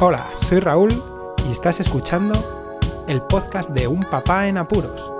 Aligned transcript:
Hola, 0.00 0.30
soy 0.40 0.60
Raúl 0.60 0.90
y 1.48 1.50
estás 1.50 1.80
escuchando 1.80 2.32
el 3.08 3.20
podcast 3.20 3.70
de 3.70 3.88
Un 3.88 4.04
Papá 4.04 4.46
en 4.46 4.56
Apuros. 4.56 5.12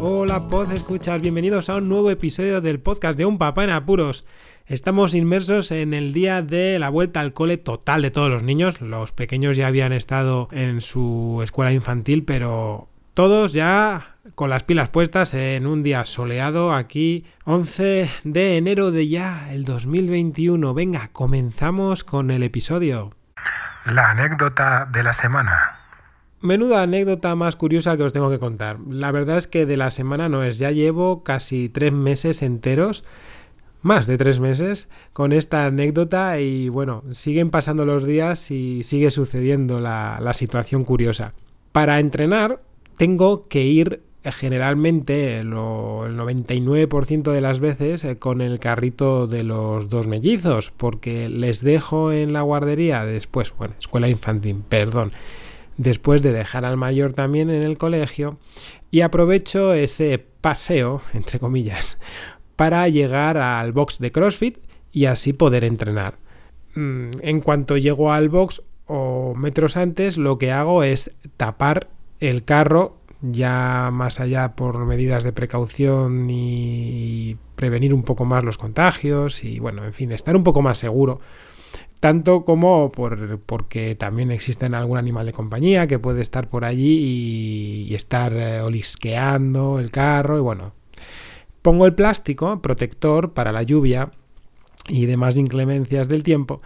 Hola, 0.00 0.48
pod 0.48 0.72
escuchas, 0.72 1.20
bienvenidos 1.20 1.68
a 1.68 1.76
un 1.76 1.90
nuevo 1.90 2.10
episodio 2.10 2.62
del 2.62 2.80
podcast 2.80 3.18
de 3.18 3.26
Un 3.26 3.36
Papá 3.36 3.64
en 3.64 3.70
Apuros. 3.70 4.24
Estamos 4.64 5.14
inmersos 5.14 5.70
en 5.72 5.92
el 5.92 6.14
día 6.14 6.40
de 6.40 6.78
la 6.78 6.88
vuelta 6.88 7.20
al 7.20 7.34
cole 7.34 7.58
total 7.58 8.00
de 8.00 8.10
todos 8.10 8.30
los 8.30 8.44
niños. 8.44 8.80
Los 8.80 9.12
pequeños 9.12 9.58
ya 9.58 9.66
habían 9.66 9.92
estado 9.92 10.48
en 10.52 10.80
su 10.80 11.40
escuela 11.44 11.70
infantil, 11.70 12.24
pero 12.24 12.88
todos 13.12 13.52
ya 13.52 14.17
con 14.34 14.50
las 14.50 14.64
pilas 14.64 14.88
puestas 14.88 15.34
en 15.34 15.66
un 15.66 15.82
día 15.82 16.04
soleado 16.04 16.74
aquí, 16.74 17.26
11 17.44 18.10
de 18.24 18.56
enero 18.56 18.90
de 18.90 19.08
ya 19.08 19.52
el 19.52 19.64
2021. 19.64 20.74
Venga, 20.74 21.08
comenzamos 21.12 22.04
con 22.04 22.30
el 22.30 22.42
episodio. 22.42 23.14
La 23.84 24.10
anécdota 24.10 24.88
de 24.92 25.02
la 25.02 25.12
semana. 25.12 25.78
Menuda 26.40 26.82
anécdota 26.82 27.34
más 27.34 27.56
curiosa 27.56 27.96
que 27.96 28.04
os 28.04 28.12
tengo 28.12 28.30
que 28.30 28.38
contar. 28.38 28.78
La 28.88 29.10
verdad 29.10 29.38
es 29.38 29.46
que 29.46 29.66
de 29.66 29.76
la 29.76 29.90
semana 29.90 30.28
no 30.28 30.42
es, 30.42 30.58
ya 30.58 30.70
llevo 30.70 31.24
casi 31.24 31.68
tres 31.68 31.92
meses 31.92 32.42
enteros, 32.42 33.04
más 33.82 34.06
de 34.06 34.18
tres 34.18 34.38
meses, 34.40 34.88
con 35.12 35.32
esta 35.32 35.66
anécdota 35.66 36.38
y 36.38 36.68
bueno, 36.68 37.02
siguen 37.10 37.50
pasando 37.50 37.84
los 37.84 38.04
días 38.04 38.50
y 38.50 38.84
sigue 38.84 39.10
sucediendo 39.10 39.80
la, 39.80 40.18
la 40.20 40.34
situación 40.34 40.84
curiosa. 40.84 41.34
Para 41.72 41.98
entrenar 41.98 42.60
tengo 42.96 43.42
que 43.42 43.62
ir 43.62 44.02
generalmente 44.32 45.42
lo, 45.44 46.06
el 46.06 46.16
99% 46.16 47.32
de 47.32 47.40
las 47.40 47.60
veces 47.60 48.04
eh, 48.04 48.18
con 48.18 48.40
el 48.40 48.58
carrito 48.58 49.26
de 49.26 49.42
los 49.42 49.88
dos 49.88 50.06
mellizos 50.06 50.70
porque 50.70 51.28
les 51.28 51.62
dejo 51.62 52.12
en 52.12 52.32
la 52.32 52.42
guardería 52.42 53.04
después, 53.04 53.54
bueno, 53.56 53.74
escuela 53.78 54.08
infantil, 54.08 54.62
perdón, 54.68 55.12
después 55.76 56.22
de 56.22 56.32
dejar 56.32 56.64
al 56.64 56.76
mayor 56.76 57.12
también 57.12 57.50
en 57.50 57.62
el 57.62 57.78
colegio 57.78 58.38
y 58.90 59.00
aprovecho 59.00 59.72
ese 59.72 60.18
paseo, 60.40 61.02
entre 61.14 61.38
comillas, 61.38 61.98
para 62.56 62.88
llegar 62.88 63.36
al 63.36 63.72
box 63.72 63.98
de 63.98 64.12
CrossFit 64.12 64.58
y 64.92 65.06
así 65.06 65.32
poder 65.32 65.64
entrenar. 65.64 66.18
Mm, 66.74 67.10
en 67.20 67.40
cuanto 67.40 67.76
llego 67.76 68.12
al 68.12 68.28
box 68.28 68.62
o 68.86 69.34
metros 69.36 69.76
antes, 69.76 70.16
lo 70.18 70.38
que 70.38 70.50
hago 70.50 70.82
es 70.82 71.12
tapar 71.36 71.88
el 72.20 72.44
carro 72.44 72.97
ya 73.20 73.90
más 73.92 74.20
allá 74.20 74.54
por 74.54 74.84
medidas 74.86 75.24
de 75.24 75.32
precaución 75.32 76.28
y 76.30 77.36
prevenir 77.56 77.92
un 77.92 78.02
poco 78.02 78.24
más 78.24 78.44
los 78.44 78.58
contagios 78.58 79.44
y 79.44 79.58
bueno, 79.58 79.84
en 79.84 79.92
fin, 79.92 80.12
estar 80.12 80.36
un 80.36 80.44
poco 80.44 80.62
más 80.62 80.78
seguro. 80.78 81.20
Tanto 82.00 82.44
como 82.44 82.92
por, 82.92 83.40
porque 83.40 83.96
también 83.96 84.30
existen 84.30 84.74
algún 84.74 84.98
animal 84.98 85.26
de 85.26 85.32
compañía 85.32 85.88
que 85.88 85.98
puede 85.98 86.22
estar 86.22 86.48
por 86.48 86.64
allí 86.64 86.98
y, 86.98 87.86
y 87.90 87.94
estar 87.96 88.32
eh, 88.34 88.60
olisqueando 88.60 89.80
el 89.80 89.90
carro 89.90 90.38
y 90.38 90.40
bueno. 90.40 90.74
Pongo 91.60 91.86
el 91.86 91.94
plástico 91.94 92.62
protector 92.62 93.32
para 93.32 93.50
la 93.50 93.64
lluvia 93.64 94.12
y 94.88 95.06
demás 95.06 95.36
inclemencias 95.36 96.08
del 96.08 96.22
tiempo 96.22 96.62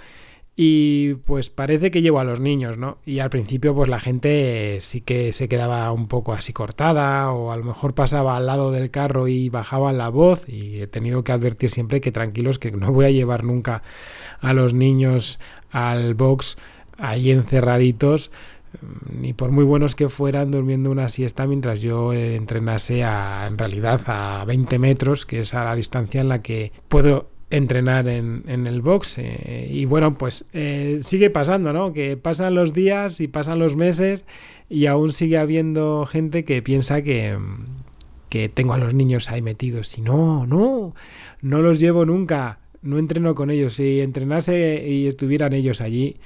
y 0.55 1.15
pues 1.15 1.49
parece 1.49 1.91
que 1.91 2.03
llevo 2.03 2.21
a 2.21 2.25
los 2.25 2.41
niños, 2.41 2.77
¿no? 2.77 2.99
Y 3.07 3.21
al 3.21 3.31
principio 3.31 3.75
pues 3.75 3.89
la 3.89 4.01
gente 4.01 4.79
sí 4.83 5.01
que 5.01 5.33
se 5.33 5.49
quedaba 5.49 5.91
un 5.93 6.09
poco 6.09 6.35
así 6.35 6.53
cortada 6.53 7.31
o 7.33 7.53
a 7.53 7.57
lo 7.57 7.65
mejor 7.65 7.95
pasaba 7.95 8.37
al 8.37 8.47
lado 8.47 8.71
del 8.71 8.91
carro 8.91 9.29
y 9.29 9.49
bajaba 9.49 9.93
la 9.93 10.11
voz 10.11 10.49
y 10.49 10.83
he 10.83 10.87
tenido 10.87 11.25
que 11.25 11.33
advertir 11.33 11.71
siempre 11.71 12.01
que 12.03 12.13
tranquilos 12.13 12.59
que 12.59 12.71
no 12.71 12.93
voy 12.93 13.07
a 13.07 13.11
llevar 13.11 13.45
nunca 13.45 13.83
a 14.41 14.53
los 14.53 14.75
niños 14.75 15.41
al 15.71 16.15
box 16.15 16.59
ahí 16.99 17.31
encerraditos 17.31 18.31
ni 19.11 19.33
por 19.33 19.51
muy 19.51 19.65
buenos 19.65 19.95
que 19.95 20.09
fueran 20.09 20.51
durmiendo 20.51 20.91
una 20.91 21.09
siesta 21.09 21.47
mientras 21.47 21.81
yo 21.81 22.13
entrenase 22.13 23.05
a, 23.05 23.47
en 23.47 23.59
realidad 23.59 24.01
a 24.07 24.45
20 24.47 24.79
metros, 24.79 25.27
que 25.27 25.41
es 25.41 25.55
a 25.55 25.65
la 25.65 25.75
distancia 25.75 26.21
en 26.21 26.29
la 26.29 26.41
que 26.41 26.73
puedo 26.89 27.29
entrenar 27.53 28.09
en, 28.09 28.43
en 28.49 28.67
el 28.67 28.81
box. 28.83 29.19
Eh, 29.19 29.69
y 29.71 29.85
bueno, 29.85 30.17
pues 30.17 30.47
eh, 30.53 31.01
sigue 31.03 31.31
pasando, 31.31 31.73
¿no? 31.73 31.93
Que 31.93 32.17
pasan 32.17 32.55
los 32.55 32.73
días 32.73 33.21
y 33.21 33.29
pasan 33.29 33.59
los 33.59 33.77
meses 33.77 34.25
y 34.69 34.87
aún 34.87 35.13
sigue 35.13 35.39
habiendo 35.39 36.07
gente 36.07 36.45
que 36.45 36.63
piensa 36.63 37.03
que, 37.03 37.39
que 38.31 38.49
tengo 38.49 38.75
a 38.75 38.79
los 38.79 38.95
niños 38.95 39.31
ahí 39.31 39.43
metidos. 39.43 39.97
Y 39.99 40.01
no, 40.01 40.47
no, 40.47 40.95
no 41.43 41.63
los 41.63 41.79
llevo 41.79 42.05
nunca. 42.07 42.59
No 42.81 42.99
entreno 42.99 43.35
con 43.35 43.51
ellos. 43.51 43.75
Si 43.75 44.01
entrenase 44.01 44.89
y 44.89 45.07
estuvieran 45.07 45.53
ellos 45.53 45.81
allí, 45.81 46.17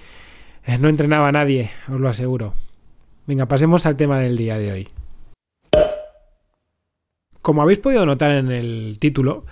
eh, 0.64 0.78
no 0.78 0.88
entrenaba 0.88 1.28
a 1.28 1.32
nadie, 1.32 1.70
os 1.92 2.00
lo 2.00 2.08
aseguro. 2.08 2.54
Venga, 3.26 3.46
pasemos 3.46 3.84
al 3.84 3.96
tema 3.96 4.20
del 4.20 4.36
día 4.36 4.58
de 4.58 4.72
hoy. 4.72 4.88
Como 7.42 7.62
habéis 7.62 7.80
podido 7.80 8.06
notar 8.06 8.30
en 8.30 8.50
el 8.50 8.96
título, 8.98 9.44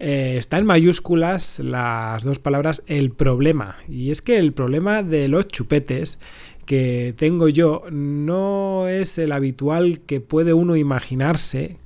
eh, 0.00 0.36
está 0.38 0.56
en 0.56 0.64
mayúsculas 0.64 1.58
las 1.58 2.24
dos 2.24 2.38
palabras 2.38 2.82
el 2.86 3.10
problema. 3.10 3.76
Y 3.86 4.10
es 4.10 4.22
que 4.22 4.38
el 4.38 4.54
problema 4.54 5.02
de 5.02 5.28
los 5.28 5.46
chupetes 5.48 6.18
que 6.64 7.14
tengo 7.18 7.48
yo 7.48 7.84
no 7.90 8.88
es 8.88 9.18
el 9.18 9.30
habitual 9.32 10.00
que 10.00 10.20
puede 10.20 10.54
uno 10.54 10.76
imaginarse 10.76 11.76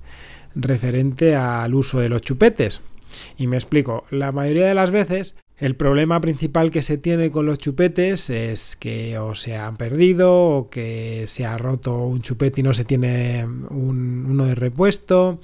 referente 0.54 1.34
al 1.34 1.74
uso 1.74 1.98
de 1.98 2.08
los 2.08 2.22
chupetes. 2.22 2.82
Y 3.36 3.48
me 3.48 3.56
explico, 3.56 4.04
la 4.10 4.30
mayoría 4.30 4.66
de 4.66 4.74
las 4.74 4.92
veces 4.92 5.34
el 5.58 5.74
problema 5.74 6.20
principal 6.20 6.70
que 6.70 6.82
se 6.82 6.98
tiene 6.98 7.32
con 7.32 7.46
los 7.46 7.58
chupetes 7.58 8.30
es 8.30 8.76
que 8.76 9.18
o 9.18 9.34
se 9.34 9.56
han 9.56 9.76
perdido 9.76 10.32
o 10.32 10.70
que 10.70 11.24
se 11.26 11.46
ha 11.46 11.58
roto 11.58 12.04
un 12.04 12.22
chupete 12.22 12.60
y 12.60 12.64
no 12.64 12.74
se 12.74 12.84
tiene 12.84 13.44
un, 13.44 14.26
uno 14.28 14.44
de 14.44 14.54
repuesto 14.54 15.40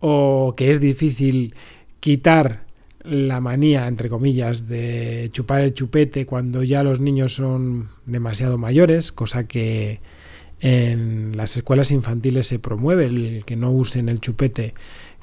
o 0.00 0.54
que 0.56 0.70
es 0.70 0.80
difícil 0.80 1.54
quitar 2.00 2.66
la 3.02 3.40
manía, 3.40 3.86
entre 3.86 4.08
comillas, 4.08 4.68
de 4.68 5.30
chupar 5.32 5.62
el 5.62 5.74
chupete 5.74 6.26
cuando 6.26 6.62
ya 6.62 6.82
los 6.82 7.00
niños 7.00 7.34
son 7.34 7.88
demasiado 8.06 8.58
mayores, 8.58 9.12
cosa 9.12 9.46
que 9.46 10.00
en 10.60 11.36
las 11.36 11.56
escuelas 11.56 11.90
infantiles 11.90 12.46
se 12.48 12.58
promueve 12.58 13.06
el 13.06 13.44
que 13.46 13.56
no 13.56 13.70
usen 13.70 14.08
el 14.08 14.20
chupete 14.20 14.74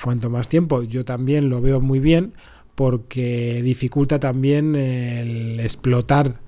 cuanto 0.02 0.30
más 0.30 0.48
tiempo. 0.50 0.84
Yo 0.84 1.06
también 1.06 1.50
lo 1.50 1.62
veo 1.62 1.82
muy 1.82 2.00
bien 2.00 2.34
porque 2.76 3.62
dificulta 3.64 4.20
también 4.20 4.76
el 4.76 5.60
explotar 5.60 6.40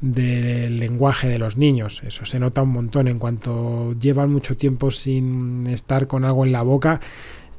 del 0.00 0.78
lenguaje 0.78 1.28
de 1.28 1.38
los 1.38 1.56
niños. 1.56 2.02
Eso 2.06 2.26
se 2.26 2.38
nota 2.38 2.62
un 2.62 2.70
montón. 2.70 3.08
En 3.08 3.18
cuanto 3.18 3.94
llevan 3.98 4.32
mucho 4.32 4.56
tiempo 4.56 4.90
sin 4.90 5.66
estar 5.66 6.06
con 6.06 6.24
algo 6.24 6.44
en 6.44 6.52
la 6.52 6.62
boca, 6.62 7.00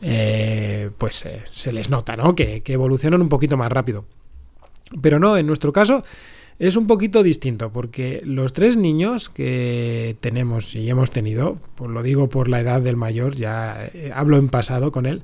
eh, 0.02 0.92
pues 0.98 1.26
eh, 1.26 1.44
se 1.50 1.74
les 1.74 1.90
nota, 1.90 2.16
¿no? 2.16 2.36
Que, 2.36 2.62
que, 2.62 2.74
evolucionan 2.74 3.22
un 3.22 3.30
poquito 3.30 3.58
más 3.58 3.72
rápido. 3.72 4.06
Pero 5.02 5.20
no, 5.20 5.38
en 5.38 5.48
nuestro 5.48 5.74
caso 5.74 6.04
es 6.60 6.76
un 6.76 6.88
poquito 6.88 7.24
distinto, 7.24 7.72
porque 7.72 8.22
los 8.24 8.54
tres 8.54 8.78
niños 8.78 9.30
que 9.30 10.18
tenemos 10.22 10.76
y 10.76 10.90
hemos 10.90 11.12
tenido, 11.12 11.60
pues 11.76 11.92
lo 11.92 12.02
digo 12.04 12.30
por 12.30 12.48
la 12.48 12.62
edad 12.62 12.82
del 12.82 12.96
mayor, 12.96 13.36
ya 13.36 13.90
eh, 13.94 14.12
hablo 14.14 14.38
en 14.38 14.50
pasado 14.50 14.92
con 14.92 15.06
él, 15.06 15.22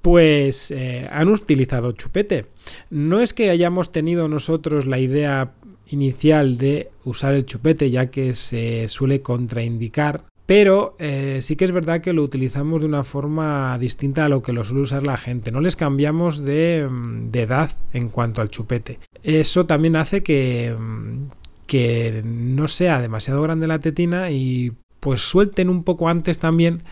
pues 0.00 0.72
han 1.10 1.28
utilizado 1.28 1.92
chupete. 1.92 2.44
No 2.90 3.20
es 3.20 3.32
que 3.32 3.48
hayamos 3.48 3.90
tenido 3.90 4.28
nosotros 4.28 4.84
la 4.84 4.98
idea 4.98 5.54
inicial 5.86 6.58
de 6.58 6.90
usar 7.04 7.32
el 7.32 7.46
chupete, 7.46 7.90
ya 7.90 8.10
que 8.10 8.34
se 8.34 8.86
suele 8.88 9.22
contraindicar 9.22 10.24
pero 10.46 10.94
eh, 10.98 11.40
sí 11.42 11.56
que 11.56 11.64
es 11.64 11.72
verdad 11.72 12.02
que 12.02 12.12
lo 12.12 12.22
utilizamos 12.22 12.80
de 12.80 12.86
una 12.86 13.02
forma 13.02 13.78
distinta 13.78 14.26
a 14.26 14.28
lo 14.28 14.42
que 14.42 14.52
lo 14.52 14.64
suele 14.64 14.82
usar 14.82 15.02
la 15.02 15.16
gente. 15.16 15.50
No 15.50 15.60
les 15.60 15.76
cambiamos 15.76 16.44
de, 16.44 16.86
mm, 16.90 17.30
edad 17.32 17.70
en 17.92 18.10
cuanto 18.10 18.42
al 18.42 18.50
chupete. 18.50 18.98
Eso 19.22 19.64
también 19.64 19.96
hace 19.96 20.22
que, 20.22 20.76
mm, 20.78 21.30
que 21.66 22.22
no 22.24 22.68
sea 22.68 23.00
demasiado 23.00 23.40
grande 23.42 23.66
la 23.66 23.78
tetina 23.78 24.30
y 24.30 24.72
pues 25.00 25.22
suelten 25.22 25.68
un 25.70 25.82
poco 25.82 26.08
antes 26.08 26.38
también 26.38 26.82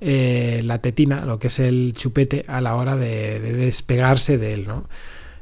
eh, 0.00 0.62
la 0.64 0.80
tetina, 0.80 1.24
lo 1.26 1.38
que 1.38 1.48
es 1.48 1.58
el 1.58 1.92
chupete, 1.94 2.44
a 2.48 2.60
la 2.60 2.74
hora 2.76 2.96
de, 2.96 3.38
de 3.38 3.52
despegarse 3.52 4.38
de 4.38 4.54
él, 4.54 4.66
¿no? 4.66 4.88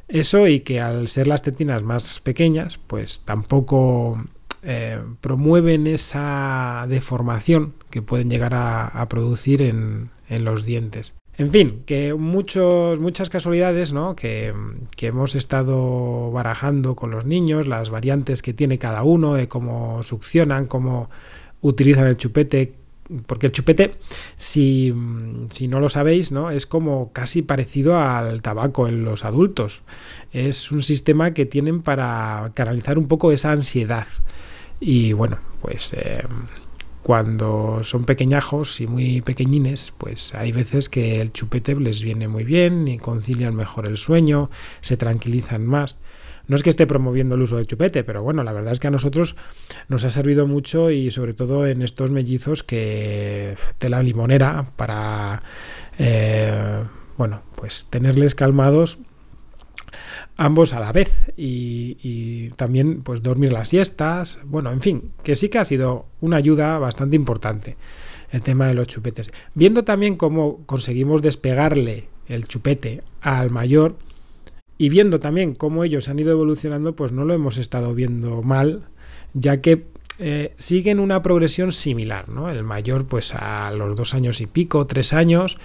Eso 0.08 0.46
y 0.46 0.60
que 0.60 0.80
al 0.80 1.08
ser 1.08 1.26
las 1.26 1.42
tetinas 1.42 1.82
más 1.84 2.20
pequeñas, 2.20 2.78
pues 2.86 3.22
tampoco 3.24 4.22
eh, 4.62 5.00
promueven 5.20 5.86
esa 5.86 6.86
deformación 6.88 7.74
que 7.90 8.02
pueden 8.02 8.30
llegar 8.30 8.52
a, 8.54 9.08
producir 9.08 9.60
en, 9.60 10.10
en, 10.28 10.44
los 10.44 10.64
dientes. 10.64 11.14
En 11.36 11.50
fin, 11.50 11.82
que 11.86 12.14
muchos, 12.14 13.00
muchas 13.00 13.28
casualidades 13.28 13.92
¿no? 13.92 14.14
que, 14.14 14.54
que, 14.96 15.08
hemos 15.08 15.34
estado 15.34 16.30
barajando 16.30 16.94
con 16.94 17.10
los 17.10 17.24
niños, 17.24 17.66
las 17.66 17.90
variantes 17.90 18.42
que 18.42 18.54
tiene 18.54 18.78
cada 18.78 19.02
uno, 19.02 19.34
de 19.34 19.48
cómo 19.48 20.02
succionan, 20.02 20.66
cómo 20.66 21.10
utilizan 21.60 22.06
el 22.06 22.16
chupete, 22.16 22.74
porque 23.26 23.46
el 23.46 23.52
chupete, 23.52 23.94
si, 24.36 24.94
si, 25.50 25.68
no 25.68 25.80
lo 25.80 25.88
sabéis, 25.88 26.32
¿no? 26.32 26.50
es 26.50 26.66
como 26.66 27.12
casi 27.12 27.42
parecido 27.42 27.98
al 27.98 28.42
tabaco 28.42 28.88
en 28.88 29.04
los 29.04 29.24
adultos. 29.24 29.82
Es 30.32 30.72
un 30.72 30.82
sistema 30.82 31.34
que 31.34 31.46
tienen 31.46 31.82
para 31.82 32.52
canalizar 32.54 32.98
un 32.98 33.08
poco 33.08 33.32
esa 33.32 33.52
ansiedad. 33.52 34.06
Y 34.80 35.12
bueno, 35.12 35.38
pues 35.60 35.92
eh, 35.94 36.22
cuando 37.02 37.80
son 37.82 38.04
pequeñajos 38.04 38.80
y 38.80 38.86
muy 38.86 39.22
pequeñines, 39.22 39.92
pues 39.96 40.34
hay 40.34 40.52
veces 40.52 40.88
que 40.88 41.20
el 41.20 41.32
chupete 41.32 41.74
les 41.74 42.02
viene 42.02 42.28
muy 42.28 42.44
bien 42.44 42.86
y 42.86 42.98
concilian 42.98 43.54
mejor 43.54 43.88
el 43.88 43.98
sueño, 43.98 44.50
se 44.80 44.96
tranquilizan 44.96 45.66
más. 45.66 45.98
No 46.48 46.56
es 46.56 46.62
que 46.62 46.70
esté 46.70 46.86
promoviendo 46.86 47.36
el 47.36 47.42
uso 47.42 47.56
del 47.56 47.66
chupete, 47.66 48.04
pero 48.04 48.22
bueno, 48.22 48.42
la 48.42 48.52
verdad 48.52 48.72
es 48.72 48.80
que 48.80 48.88
a 48.88 48.90
nosotros 48.90 49.36
nos 49.88 50.04
ha 50.04 50.10
servido 50.10 50.46
mucho 50.46 50.90
y 50.90 51.10
sobre 51.10 51.32
todo 51.34 51.66
en 51.66 51.82
estos 51.82 52.10
mellizos 52.10 52.62
que 52.62 53.56
de 53.78 53.88
la 53.88 54.02
limonera 54.02 54.70
para, 54.76 55.42
eh, 55.98 56.84
bueno, 57.16 57.42
pues 57.56 57.86
tenerles 57.90 58.34
calmados 58.34 58.98
ambos 60.36 60.72
a 60.72 60.80
la 60.80 60.92
vez 60.92 61.10
y, 61.36 62.50
también 62.56 63.02
pues 63.02 63.22
dormir 63.22 63.52
las 63.52 63.68
siestas, 63.68 64.38
bueno, 64.44 64.70
en 64.70 64.80
fin, 64.80 65.12
que 65.22 65.36
sí 65.36 65.48
que 65.48 65.58
ha 65.58 65.64
sido 65.64 66.06
una 66.20 66.36
ayuda 66.36 66.78
bastante 66.78 67.16
importante 67.16 67.76
el 68.30 68.42
tema 68.42 68.66
de 68.66 68.74
los 68.74 68.88
chupetes. 68.88 69.30
Viendo 69.54 69.84
también 69.84 70.16
cómo 70.16 70.64
conseguimos 70.66 71.22
despegarle 71.22 72.08
el 72.28 72.48
chupete 72.48 73.02
al 73.20 73.50
mayor, 73.50 73.96
y 74.82 74.88
viendo 74.88 75.20
también 75.20 75.54
cómo 75.54 75.84
ellos 75.84 76.08
han 76.08 76.18
ido 76.18 76.32
evolucionando, 76.32 76.96
pues 76.96 77.12
no 77.12 77.24
lo 77.24 77.34
hemos 77.34 77.56
estado 77.56 77.94
viendo 77.94 78.42
mal, 78.42 78.88
ya 79.32 79.60
que 79.60 79.86
eh, 80.18 80.54
siguen 80.58 80.98
una 80.98 81.22
progresión 81.22 81.70
similar, 81.70 82.28
¿no? 82.28 82.50
El 82.50 82.64
mayor, 82.64 83.06
pues 83.06 83.32
a 83.36 83.70
los 83.70 83.94
dos 83.94 84.12
años 84.12 84.40
y 84.40 84.46
pico, 84.46 84.84
tres 84.88 85.12
años, 85.12 85.56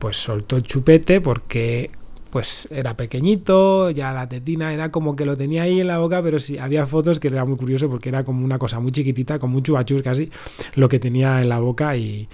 pues 0.00 0.16
soltó 0.16 0.56
el 0.56 0.64
chupete 0.64 1.20
porque 1.20 1.92
pues 2.30 2.66
era 2.72 2.96
pequeñito, 2.96 3.90
ya 3.90 4.12
la 4.12 4.28
tetina 4.28 4.74
era 4.74 4.90
como 4.90 5.14
que 5.14 5.26
lo 5.26 5.36
tenía 5.36 5.62
ahí 5.62 5.80
en 5.80 5.86
la 5.86 5.98
boca, 5.98 6.20
pero 6.20 6.40
sí, 6.40 6.58
había 6.58 6.86
fotos 6.86 7.20
que 7.20 7.28
era 7.28 7.44
muy 7.44 7.56
curioso 7.56 7.88
porque 7.88 8.08
era 8.08 8.24
como 8.24 8.44
una 8.44 8.58
cosa 8.58 8.80
muy 8.80 8.90
chiquitita, 8.90 9.38
como 9.38 9.58
un 9.58 9.62
chubachus 9.62 10.02
casi, 10.02 10.28
lo 10.74 10.88
que 10.88 10.98
tenía 10.98 11.40
en 11.40 11.50
la 11.50 11.60
boca 11.60 11.96
y, 11.96 12.28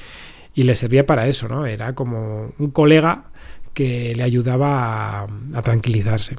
y 0.55 0.63
le 0.63 0.77
servía 0.77 1.05
para 1.05 1.29
eso, 1.29 1.47
¿no? 1.47 1.67
Era 1.67 1.95
como 1.95 2.53
un 2.59 2.71
colega 2.71 3.32
que 3.75 4.15
le 4.15 4.23
ayudaba 4.23 5.23
a, 5.23 5.63
tranquilizarse. 5.63 6.37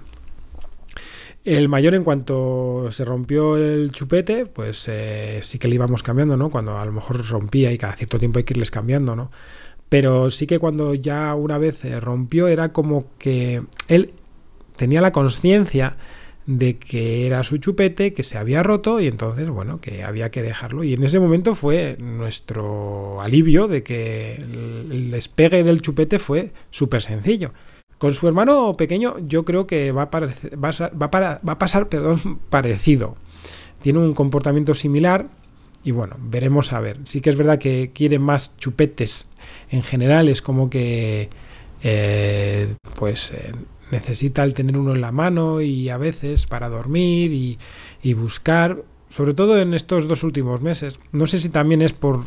El 1.44 1.68
mayor, 1.68 1.94
en 1.94 2.03
cuanto 2.03 2.89
se 2.91 3.03
rompió 3.03 3.57
el 3.57 3.91
chupete, 3.91 4.45
pues 4.45 4.88
eh, 4.88 5.39
sí 5.44 5.59
que 5.59 5.68
le 5.68 5.75
íbamos 5.75 6.01
cambiando, 6.01 6.38
¿no? 6.38 6.50
Cuando 6.50 6.77
a 6.77 6.85
lo 6.85 6.94
mejor 6.94 7.27
rompía 7.27 7.71
y 7.71 7.77
cada 7.77 7.95
cierto 7.95 8.18
tiempo 8.18 8.39
hay 8.39 8.45
que 8.45 8.53
irles 8.53 8.71
cambiando, 8.71 9.15
¿no? 9.15 9.30
Pero 9.89 10.30
sí 10.30 10.47
que 10.47 10.57
cuando 10.57 10.94
ya 10.94 11.35
una 11.35 11.57
vez 11.57 11.80
se 11.80 12.00
rompió 12.00 12.47
era 12.47 12.71
como 12.71 13.12
que 13.19 13.63
él 13.89 14.13
tenía 14.77 15.01
la 15.01 15.12
conciencia 15.12 15.97
de 16.45 16.78
que 16.78 17.25
era 17.25 17.44
su 17.44 17.57
chupete, 17.57 18.13
que 18.13 18.24
se 18.24 18.38
había 18.38 18.63
roto 18.63 19.00
y 19.00 19.07
entonces, 19.07 19.50
bueno, 19.50 19.80
que 19.80 20.04
había 20.04 20.31
que 20.31 20.42
dejarlo. 20.42 20.84
Y 20.84 20.94
en 20.94 21.04
ese 21.04 21.19
momento 21.19 21.56
fue 21.56 21.98
nuestro 22.00 23.22
alivio 23.22 23.68
de 23.68 23.84
que 23.84 24.36
el 24.36 25.12
despegue 25.12 25.63
del 25.63 25.81
chupete 25.81 26.19
fue 26.19 26.51
súper 26.69 27.01
sencillo. 27.01 27.54
Con 27.98 28.13
su 28.13 28.28
hermano 28.28 28.75
pequeño 28.75 29.16
yo 29.19 29.45
creo 29.45 29.66
que 29.66 29.92
va 29.94 30.04
a, 30.04 30.10
va 30.10 30.90
va 31.00 31.51
a 31.54 31.60
pasar 31.60 31.90
perdón, 31.90 32.40
parecido. 32.50 33.16
Tiene 33.81 34.00
un 34.00 34.13
comportamiento 34.13 34.74
similar 34.74 35.30
y 35.84 35.92
bueno, 35.92 36.18
veremos 36.19 36.74
a 36.74 36.80
ver. 36.80 37.00
Sí 37.04 37.22
que 37.22 37.30
es 37.30 37.38
verdad 37.38 37.60
que 37.60 37.92
quiere 37.94 38.19
más 38.19 38.57
chupetes 38.57 39.30
en 39.69 39.84
general, 39.84 40.30
es 40.30 40.42
como 40.42 40.69
que 40.69 41.30
eh, 41.84 42.75
pues 42.95 43.31
eh, 43.31 43.54
necesita 43.94 44.44
el 44.44 44.54
tener 44.54 44.78
uno 44.78 44.94
en 44.94 45.01
la 45.01 45.12
mano 45.12 45.62
y 45.62 45.90
a 45.90 45.98
veces 45.98 46.48
para 46.48 46.68
dormir 46.68 47.31
y, 48.01 48.13
buscar, 48.13 48.84
sobre 49.07 49.34
todo 49.34 49.60
en 49.60 49.74
estos 49.74 50.07
dos 50.07 50.24
últimos 50.24 50.62
meses. 50.62 51.00
No 51.12 51.28
sé 51.28 51.40
si 51.40 51.50
también 51.50 51.81
es 51.81 51.94
por 51.94 52.25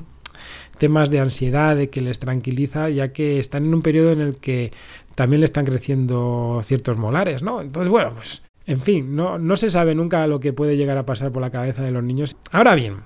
temas 0.79 1.11
de 1.11 1.21
ansiedad, 1.21 1.77
de 1.77 1.91
que 1.91 2.01
les 2.01 2.19
tranquiliza, 2.19 2.89
ya 2.89 3.13
que 3.13 3.39
están 3.41 3.67
en 3.67 3.75
un 3.75 3.83
periodo 3.83 4.13
en 4.13 4.21
el 4.21 4.37
que 4.37 4.73
también 5.15 5.41
le 5.41 5.47
están 5.47 5.65
creciendo 5.65 6.61
ciertos 6.63 6.99
molares, 6.99 7.43
¿no? 7.43 7.61
Entonces, 7.61 7.91
bueno, 7.91 8.13
pues, 8.15 8.43
en 8.67 8.81
fin, 8.81 9.17
no, 9.17 9.39
no 9.39 9.57
se 9.57 9.71
sabe 9.71 9.95
nunca 9.95 10.27
lo 10.27 10.41
que 10.41 10.53
puede 10.53 10.77
llegar 10.77 10.99
a 10.99 11.07
pasar 11.07 11.33
por 11.33 11.43
la 11.43 11.51
cabeza 11.51 11.83
de 11.83 11.91
los 11.91 12.05
niños. 12.05 12.37
Ahora 12.53 12.75
bien, 12.75 12.99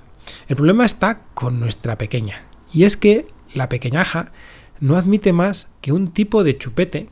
el 0.48 0.56
problema 0.56 0.84
está 0.84 1.22
con 1.34 1.60
nuestra 1.60 1.96
pequeña, 1.96 2.42
y 2.72 2.84
es 2.84 2.96
que 2.96 3.26
la 3.54 3.68
pequeñaja 3.68 4.32
no 4.80 4.96
admite 4.96 5.32
más 5.32 5.68
que 5.80 5.92
un 5.92 6.12
tipo 6.12 6.44
de 6.44 6.56
chupete 6.56 7.08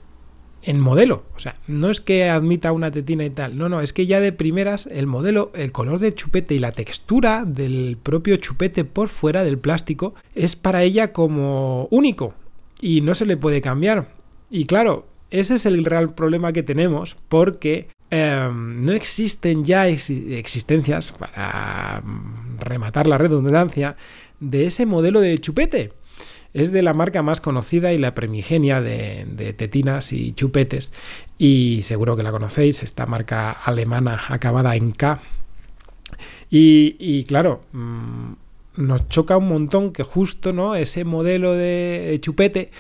en 0.62 0.80
modelo. 0.80 1.24
O 1.36 1.40
sea, 1.40 1.56
no 1.66 1.90
es 1.90 2.00
que 2.00 2.28
admita 2.28 2.72
una 2.72 2.90
tetina 2.90 3.24
y 3.24 3.30
tal. 3.30 3.56
No, 3.56 3.68
no, 3.68 3.80
es 3.80 3.92
que 3.92 4.06
ya 4.06 4.20
de 4.20 4.32
primeras 4.32 4.86
el 4.86 5.06
modelo, 5.06 5.50
el 5.54 5.72
color 5.72 5.98
del 5.98 6.14
chupete 6.14 6.54
y 6.54 6.58
la 6.58 6.72
textura 6.72 7.44
del 7.44 7.98
propio 8.02 8.36
chupete 8.36 8.84
por 8.84 9.08
fuera 9.08 9.44
del 9.44 9.58
plástico 9.58 10.14
es 10.34 10.56
para 10.56 10.82
ella 10.82 11.12
como 11.12 11.88
único 11.90 12.34
y 12.80 13.00
no 13.00 13.14
se 13.14 13.26
le 13.26 13.36
puede 13.36 13.60
cambiar. 13.60 14.12
Y 14.50 14.66
claro, 14.66 15.06
ese 15.30 15.54
es 15.54 15.66
el 15.66 15.84
real 15.84 16.14
problema 16.14 16.52
que 16.52 16.62
tenemos 16.62 17.16
porque 17.28 17.88
em, 18.10 18.84
no 18.84 18.92
existen 18.92 19.64
ya 19.64 19.88
existencias 19.88 21.12
para 21.12 22.02
rematar 22.58 23.06
la 23.06 23.18
redundancia 23.18 23.96
de 24.40 24.66
ese 24.66 24.86
modelo 24.86 25.20
de 25.20 25.38
chupete 25.38 25.92
es 26.54 26.72
de 26.72 26.82
la 26.82 26.94
marca 26.94 27.22
más 27.22 27.40
conocida 27.40 27.92
y 27.92 27.98
la 27.98 28.14
primigenia 28.14 28.80
de, 28.80 29.54
tetinas 29.56 30.12
y 30.12 30.32
chupetes. 30.32 30.92
Y 31.38 31.80
seguro 31.82 32.16
que 32.16 32.22
la 32.22 32.30
conocéis, 32.30 32.82
esta 32.82 33.06
marca 33.06 33.52
alemana 33.52 34.20
acabada 34.28 34.76
en 34.76 34.90
K. 34.90 35.20
Y, 36.50 37.24
claro, 37.24 37.60
mm, 37.72 38.32
nos 38.76 39.08
choca 39.08 39.36
un 39.36 39.48
montón 39.48 39.92
que 39.92 40.02
justo 40.02 40.52
¿no? 40.52 40.74
ese 40.74 41.04
modelo 41.04 41.52
de 41.52 42.18
chupete 42.22 42.70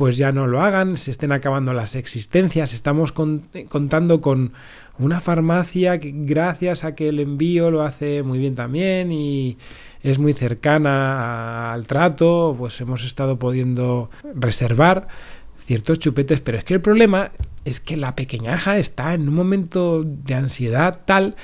pues 0.00 0.16
ya 0.16 0.32
no 0.32 0.46
lo 0.46 0.62
hagan, 0.62 0.96
se 0.96 1.10
estén 1.10 1.30
acabando 1.30 1.74
las 1.74 1.94
existencias. 1.94 2.72
Estamos 2.72 3.12
contando 3.12 4.22
con 4.22 4.54
una 4.98 5.20
farmacia 5.20 6.00
que 6.00 6.14
gracias 6.14 6.84
a 6.84 6.94
que 6.94 7.08
el 7.08 7.20
envío 7.20 7.70
lo 7.70 7.82
hace 7.82 8.22
muy 8.22 8.38
bien 8.38 8.54
también 8.54 9.12
y 9.12 9.58
es 10.02 10.18
muy 10.18 10.32
cercana 10.32 11.72
al 11.72 11.86
trato, 11.86 12.54
pues 12.58 12.80
hemos 12.80 13.04
estado 13.04 13.38
pudiendo 13.38 14.10
reservar 14.34 15.08
ciertos 15.56 15.98
chupetes, 15.98 16.40
pero 16.40 16.58
es 16.58 16.64
que 16.64 16.74
el 16.74 16.80
problema 16.80 17.32
es 17.64 17.80
que 17.80 17.96
la 17.96 18.16
pequeñaja 18.16 18.78
está 18.78 19.14
en 19.14 19.28
un 19.28 19.34
momento 19.34 20.02
de 20.04 20.34
ansiedad 20.34 21.00
tal 21.04 21.36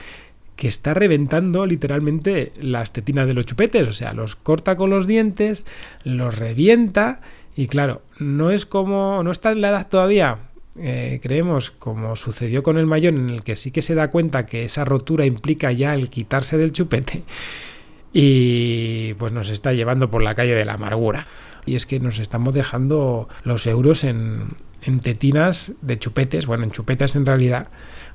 que 0.56 0.68
está 0.68 0.94
reventando 0.94 1.66
literalmente 1.66 2.52
las 2.58 2.92
tetinas 2.92 3.26
de 3.26 3.34
los 3.34 3.44
chupetes, 3.44 3.86
o 3.86 3.92
sea, 3.92 4.14
los 4.14 4.36
corta 4.36 4.74
con 4.74 4.88
los 4.88 5.06
dientes, 5.06 5.66
los 6.02 6.38
revienta 6.38 7.20
y 7.56 7.66
claro, 7.66 8.02
no 8.18 8.50
es 8.50 8.64
como, 8.64 9.22
no 9.22 9.30
está 9.30 9.52
en 9.52 9.60
la 9.60 9.68
edad 9.68 9.88
todavía, 9.88 10.38
eh, 10.78 11.20
creemos, 11.22 11.70
como 11.70 12.16
sucedió 12.16 12.62
con 12.62 12.78
el 12.78 12.86
mayor, 12.86 13.14
en 13.14 13.28
el 13.28 13.44
que 13.44 13.54
sí 13.54 13.70
que 13.70 13.82
se 13.82 13.94
da 13.94 14.10
cuenta 14.10 14.46
que 14.46 14.64
esa 14.64 14.84
rotura 14.86 15.26
implica 15.26 15.72
ya 15.72 15.94
el 15.94 16.08
quitarse 16.08 16.56
del 16.56 16.72
chupete 16.72 17.22
y 18.18 19.12
pues 19.18 19.30
nos 19.32 19.50
está 19.50 19.74
llevando 19.74 20.10
por 20.10 20.22
la 20.22 20.34
calle 20.34 20.54
de 20.54 20.64
la 20.64 20.72
amargura. 20.72 21.26
Y 21.66 21.74
es 21.76 21.84
que 21.84 22.00
nos 22.00 22.18
estamos 22.18 22.54
dejando 22.54 23.28
los 23.44 23.66
euros 23.66 24.04
en, 24.04 24.54
en 24.80 25.00
tetinas 25.00 25.72
de 25.82 25.98
chupetes, 25.98 26.46
bueno, 26.46 26.64
en 26.64 26.70
chupetas 26.70 27.14
en 27.14 27.26
realidad, 27.26 27.68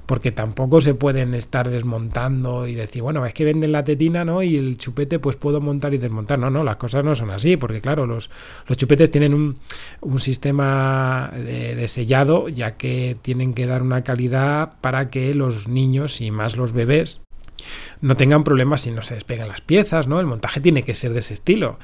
porque 0.08 0.32
tampoco 0.32 0.82
se 0.82 0.96
pueden 0.96 1.36
estar 1.36 1.70
desmontando 1.70 2.66
y 2.66 2.74
decir, 2.74 3.04
bueno, 3.04 3.24
es 3.28 3.36
que 3.36 3.46
venden 3.46 3.74
la 3.74 3.84
tetina, 3.84 4.26
¿no? 4.26 4.42
Y 4.42 4.56
el 4.56 4.76
chupete 4.78 5.20
pues 5.20 5.36
puedo 5.36 5.62
montar 5.62 5.94
y 5.94 6.00
desmontar. 6.00 6.40
No, 6.40 6.50
no, 6.50 6.64
las 6.64 6.78
cosas 6.78 7.06
no 7.06 7.14
son 7.14 7.30
así, 7.30 7.56
porque 7.56 7.80
claro, 7.80 8.08
los, 8.08 8.32
los 8.68 8.78
chupetes 8.80 9.12
tienen 9.12 9.36
un, 9.36 9.60
un 10.00 10.18
sistema 10.18 11.32
de, 11.32 11.76
de, 11.76 11.88
sellado, 11.88 12.50
ya 12.50 12.72
que 12.72 13.18
tienen 13.22 13.54
que 13.54 13.68
dar 13.68 13.84
una 13.84 14.04
calidad 14.04 14.80
para 14.82 15.12
que 15.12 15.36
los 15.36 15.68
niños 15.68 16.22
y 16.22 16.32
más 16.32 16.58
los 16.58 16.74
bebés 16.74 17.22
no 18.02 18.18
tengan 18.18 18.44
problemas 18.44 18.82
si 18.82 18.92
no 18.92 19.02
se 19.02 19.16
despegan 19.16 19.48
las 19.48 19.62
piezas, 19.62 20.08
¿no? 20.08 20.20
El 20.20 20.26
montaje 20.26 20.62
tiene 20.62 20.84
que 20.84 20.96
ser 20.96 21.14
de 21.14 21.20
ese 21.20 21.34
estilo. 21.34 21.78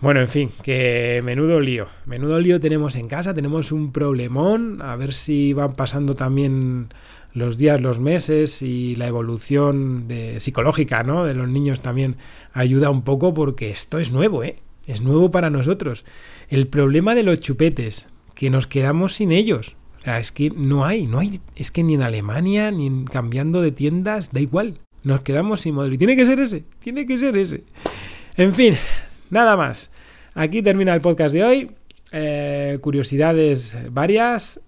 Bueno, 0.00 0.20
en 0.20 0.28
fin, 0.28 0.50
que 0.62 1.20
menudo 1.24 1.60
lío. 1.60 1.86
Menudo 2.06 2.40
lío 2.40 2.58
tenemos 2.58 2.96
en 2.96 3.06
casa, 3.06 3.34
tenemos 3.34 3.70
un 3.70 3.92
problemón, 3.92 4.80
a 4.80 4.96
ver 4.96 5.12
si 5.12 5.52
van 5.52 5.74
pasando 5.74 6.14
también 6.14 6.88
los 7.34 7.58
días, 7.58 7.80
los 7.82 8.00
meses 8.00 8.62
y 8.62 8.96
la 8.96 9.06
evolución 9.06 10.08
psicológica, 10.38 11.02
¿no? 11.02 11.24
De 11.24 11.34
los 11.34 11.48
niños 11.48 11.82
también 11.82 12.16
ayuda 12.52 12.88
un 12.90 13.02
poco 13.02 13.34
porque 13.34 13.70
esto 13.70 13.98
es 13.98 14.10
nuevo, 14.10 14.42
¿eh? 14.42 14.56
Es 14.86 15.02
nuevo 15.02 15.30
para 15.30 15.50
nosotros. 15.50 16.04
El 16.48 16.66
problema 16.66 17.14
de 17.14 17.22
los 17.22 17.38
chupetes, 17.40 18.08
que 18.34 18.48
nos 18.50 18.66
quedamos 18.66 19.14
sin 19.14 19.32
ellos. 19.32 19.76
O 20.00 20.04
sea, 20.04 20.18
es 20.18 20.32
que 20.32 20.50
no 20.50 20.86
hay, 20.86 21.06
no 21.06 21.18
hay, 21.18 21.40
es 21.56 21.70
que 21.70 21.82
ni 21.82 21.94
en 21.94 22.02
Alemania, 22.02 22.70
ni 22.70 23.04
cambiando 23.04 23.60
de 23.60 23.70
tiendas, 23.70 24.32
da 24.32 24.40
igual. 24.40 24.80
Nos 25.02 25.22
quedamos 25.22 25.60
sin 25.60 25.74
modelo. 25.74 25.94
Y 25.94 25.98
tiene 25.98 26.16
que 26.16 26.26
ser 26.26 26.38
ese, 26.40 26.64
tiene 26.78 27.06
que 27.06 27.18
ser 27.18 27.36
ese. 27.36 27.64
En 28.36 28.54
fin, 28.54 28.76
nada 29.30 29.56
más. 29.56 29.90
Aquí 30.34 30.62
termina 30.62 30.94
el 30.94 31.00
podcast 31.00 31.32
de 31.32 31.44
hoy. 31.44 31.70
Eh, 32.12 32.78
curiosidades 32.80 33.76
varias. 33.90 34.60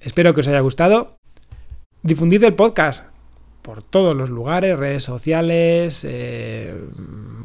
Espero 0.00 0.34
que 0.34 0.40
os 0.40 0.48
haya 0.48 0.60
gustado. 0.60 1.16
Difundid 2.02 2.42
el 2.44 2.54
podcast 2.54 3.04
por 3.62 3.82
todos 3.82 4.16
los 4.16 4.30
lugares, 4.30 4.78
redes 4.78 5.04
sociales, 5.04 6.04
eh, 6.08 6.74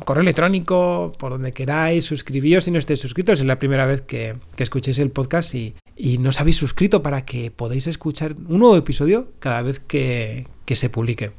correo 0.05 0.21
electrónico, 0.21 1.11
por 1.17 1.31
donde 1.31 1.51
queráis, 1.51 2.05
suscribíos 2.05 2.63
si 2.63 2.71
no 2.71 2.79
estáis 2.79 2.99
suscritos, 2.99 3.41
es 3.41 3.45
la 3.45 3.59
primera 3.59 3.85
vez 3.85 4.01
que, 4.01 4.35
escuchéis 4.57 4.97
el 4.99 5.11
podcast 5.11 5.53
y, 5.55 5.75
y, 5.95 6.17
no 6.19 6.29
os 6.29 6.39
habéis 6.39 6.55
suscrito 6.55 7.03
para 7.03 7.25
que 7.25 7.51
podáis 7.51 7.87
escuchar 7.87 8.35
un 8.47 8.59
nuevo 8.59 8.77
episodio 8.77 9.27
cada 9.39 9.61
vez 9.61 9.79
que, 9.79 10.47
que 10.65 10.75
se 10.75 10.89
publique. 10.89 11.31